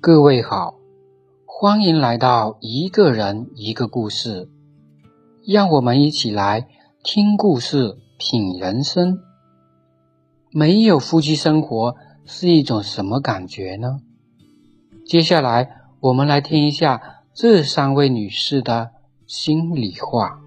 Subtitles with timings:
[0.00, 0.76] 各位好，
[1.44, 4.48] 欢迎来到一个人一个故事，
[5.44, 6.68] 让我们一起来
[7.02, 9.18] 听故事、品人生。
[10.52, 13.98] 没有夫妻生活是一种什么感觉呢？
[15.04, 15.68] 接下来
[15.98, 18.92] 我们来听一下这三位女士的
[19.26, 20.38] 心里话。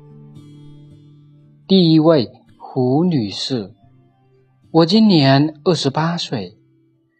[1.67, 3.73] 第一位胡女士，
[4.71, 6.57] 我今年二十八岁，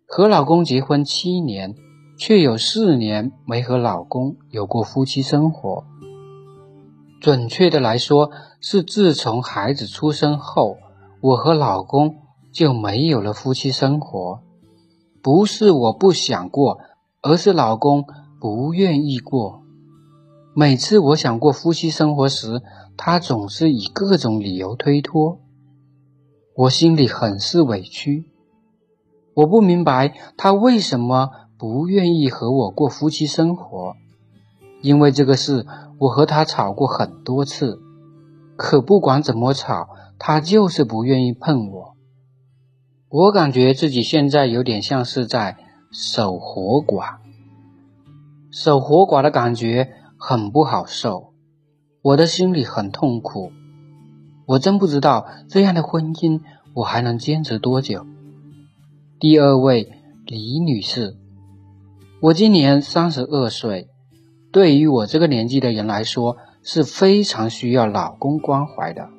[0.07, 1.76] 和老公结婚七年。
[2.21, 5.85] 却有四年没和老公有过夫妻生活。
[7.20, 8.29] 准确的来说，
[8.59, 10.77] 是自从孩子出生后，
[11.20, 12.17] 我和老公
[12.53, 14.43] 就没有了夫妻生活。
[15.23, 16.77] 不是我不想过，
[17.23, 18.05] 而是老公
[18.40, 19.63] 不愿意过。
[20.53, 22.62] 每次我想过夫妻生活时，
[22.98, 25.40] 他总是以各种理由推脱，
[26.55, 28.26] 我心里很是委屈。
[29.34, 31.31] 我不明白他为什么。
[31.62, 33.95] 不愿意和我过夫妻生活，
[34.81, 35.63] 因为这个事，
[35.99, 37.79] 我和他吵过很多次，
[38.55, 41.95] 可不管怎么吵，他就是不愿意碰我。
[43.09, 45.55] 我感觉自己现在有点像是在
[45.91, 47.18] 守活寡，
[48.49, 51.31] 守活寡的感觉很不好受，
[52.01, 53.51] 我的心里很痛苦。
[54.48, 56.41] 我真不知道这样的婚姻
[56.73, 58.03] 我还能坚持多久。
[59.20, 59.91] 第二位，
[60.25, 61.21] 李女士。
[62.24, 63.90] 我今年三十二岁，
[64.52, 69.09] 对于我这个年纪的人来说是非常需要老公关怀的。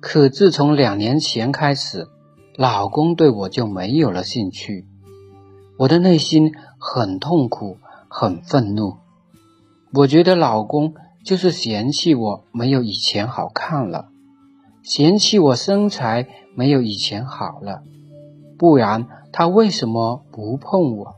[0.00, 2.08] 可自从两年前开始，
[2.56, 4.86] 老公对我就没有了兴趣，
[5.78, 7.76] 我的内心很痛苦，
[8.08, 8.96] 很愤怒。
[9.94, 14.08] 我觉得老公就是嫌弃我没有以前好看了，
[14.82, 16.26] 嫌弃我身材
[16.56, 17.84] 没有以前好了，
[18.58, 21.14] 不然他为什么不碰我？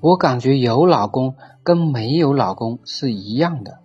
[0.00, 3.80] 我感觉有老公跟没有老公是一样的，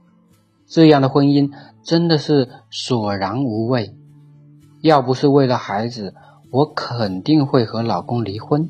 [0.65, 1.51] 这样的婚姻
[1.83, 3.95] 真的是索然无味。
[4.81, 6.13] 要不是为了孩子，
[6.51, 8.69] 我肯定会和老公离婚。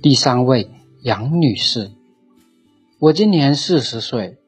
[0.00, 0.70] 第三位
[1.02, 1.90] 杨女士，
[2.98, 4.38] 我今年四十岁，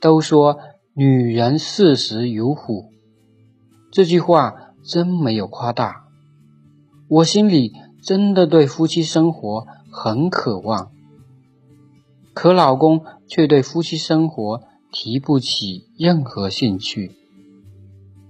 [0.00, 0.58] 都说
[0.92, 2.86] 女人四十有虎，
[3.92, 6.06] 这句话真没有夸大，
[7.08, 9.68] 我心里真的对夫妻生活。
[9.90, 10.90] 很渴望，
[12.34, 17.12] 可老公却对夫妻生活提不起任何兴趣。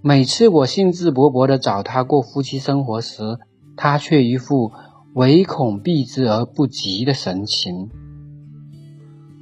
[0.03, 3.39] 每次我兴致勃勃的找他过夫妻生活时，
[3.77, 4.73] 他却一副
[5.15, 7.91] 唯恐避之而不及的神情。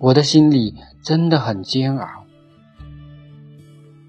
[0.00, 2.06] 我的心里真的很煎熬。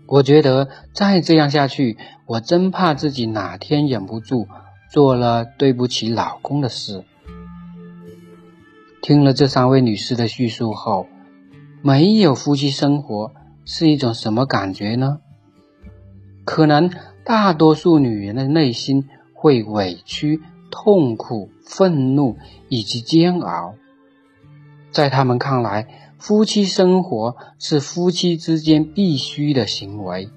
[0.07, 4.47] 我觉得再这样下去，我真怕自己哪天忍不住
[4.91, 7.03] 做了对不起老公的事。
[9.05, 11.05] 听了这三位女士的叙述后，
[11.83, 13.33] 没有夫妻生活
[13.63, 15.19] 是一种什么感觉呢？
[16.43, 16.89] 可能
[17.23, 23.75] 大多数女人的内心会委屈、痛苦、愤怒以及煎熬。
[24.89, 30.29] 在他们看来，夫妻生活是夫妻之间必须的行为。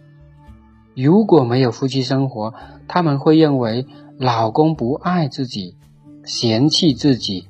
[0.95, 2.53] 如果没有夫妻生活，
[2.87, 3.87] 他们会认为
[4.19, 5.78] 老公不爱自己，
[6.23, 7.49] 嫌弃自己。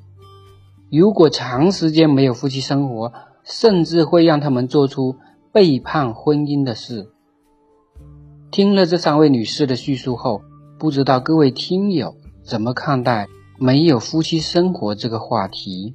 [0.91, 3.12] 如果长时间没有夫妻生活，
[3.44, 5.16] 甚至会让他们做出
[5.53, 7.09] 背叛婚姻的事。
[8.50, 10.43] 听了这三位女士的叙述后，
[10.78, 13.28] 不知道各位听友怎么看待
[13.59, 15.94] 没有夫妻生活这个话题？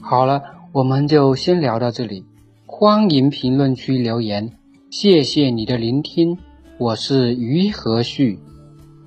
[0.00, 2.24] 好了，我们就先聊到这里，
[2.66, 4.52] 欢迎评论区留言，
[4.90, 6.38] 谢谢你的聆听，
[6.78, 8.38] 我是于和旭，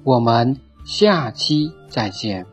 [0.04, 2.53] 我们下期再见。